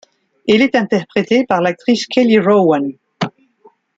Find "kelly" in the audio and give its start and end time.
2.07-2.39